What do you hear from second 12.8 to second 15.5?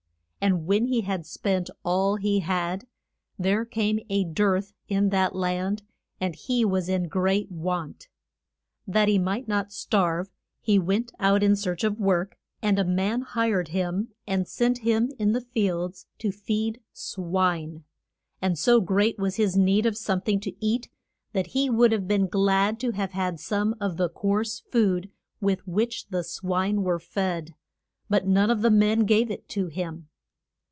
man hired him, and sent him in the